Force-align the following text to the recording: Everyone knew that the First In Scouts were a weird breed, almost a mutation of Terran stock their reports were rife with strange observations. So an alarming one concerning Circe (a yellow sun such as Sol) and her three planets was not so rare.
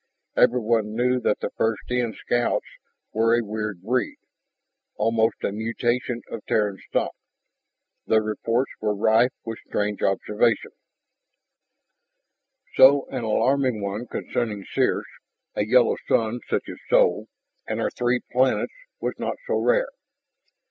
Everyone 0.35 0.95
knew 0.95 1.19
that 1.19 1.41
the 1.41 1.51
First 1.55 1.91
In 1.91 2.13
Scouts 2.15 2.65
were 3.13 3.37
a 3.37 3.45
weird 3.45 3.83
breed, 3.83 4.17
almost 4.95 5.43
a 5.43 5.51
mutation 5.51 6.23
of 6.31 6.43
Terran 6.47 6.79
stock 6.89 7.13
their 8.07 8.23
reports 8.23 8.71
were 8.81 8.95
rife 8.95 9.29
with 9.45 9.59
strange 9.67 10.01
observations. 10.01 10.73
So 12.73 13.05
an 13.11 13.23
alarming 13.23 13.83
one 13.83 14.07
concerning 14.07 14.65
Circe 14.73 15.05
(a 15.53 15.65
yellow 15.67 15.97
sun 16.07 16.39
such 16.49 16.67
as 16.67 16.77
Sol) 16.89 17.27
and 17.67 17.79
her 17.79 17.91
three 17.91 18.21
planets 18.31 18.73
was 18.99 19.13
not 19.19 19.37
so 19.45 19.59
rare. 19.59 19.91